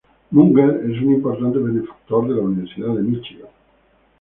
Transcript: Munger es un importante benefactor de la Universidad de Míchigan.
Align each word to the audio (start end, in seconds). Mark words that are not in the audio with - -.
Munger 0.31 0.77
es 0.89 0.99
un 0.99 1.13
importante 1.13 1.59
benefactor 1.59 2.27
de 2.27 2.33
la 2.33 2.41
Universidad 2.41 2.95
de 2.95 3.03
Míchigan. 3.03 3.49